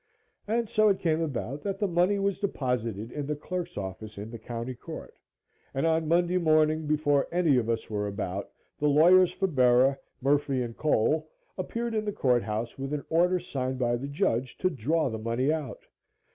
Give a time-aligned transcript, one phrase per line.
[0.47, 4.31] And so it came about that the money was deposited in the clerk's office in
[4.31, 5.15] the county court,
[5.75, 10.67] and on Monday morning, before any of us were about, the lawyers for Bera, Murphy
[10.73, 15.07] & Cole, appeared in the courthouse with an order signed by the judge to draw
[15.07, 15.85] the money out.